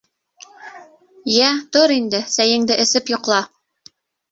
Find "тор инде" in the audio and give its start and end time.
1.77-2.23